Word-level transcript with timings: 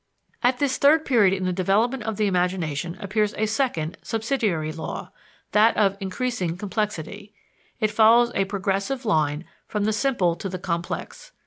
At 0.41 0.57
this 0.57 0.79
third 0.79 1.05
period 1.05 1.31
in 1.31 1.43
the 1.45 1.53
development 1.53 2.01
of 2.01 2.17
the 2.17 2.25
imagination 2.25 2.97
appears 2.99 3.35
a 3.37 3.45
second, 3.45 3.99
subsidiary 4.01 4.71
law, 4.71 5.11
that 5.51 5.77
of 5.77 5.95
increasing 5.99 6.57
complexity; 6.57 7.35
it 7.79 7.91
follows 7.91 8.31
a 8.33 8.45
progressive 8.45 9.05
line 9.05 9.45
from 9.67 9.83
the 9.83 9.93
simple 9.93 10.35
to 10.37 10.49
the 10.49 10.57
complex. 10.57 11.33